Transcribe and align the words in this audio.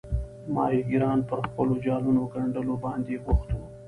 ماهیګیران 0.53 1.19
پر 1.29 1.37
خپلو 1.47 1.73
جالونو 1.85 2.21
ګنډلو 2.33 2.75
باندې 2.83 3.15
بوخت 3.25 3.49
وو. 3.51 3.63